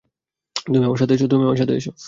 তুমি 0.65 1.43
আমার 1.43 1.57
সাথে 1.57 1.73
আসো। 1.75 1.91